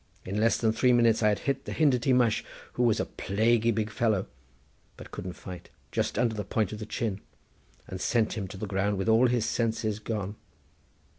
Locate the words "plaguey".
3.05-3.69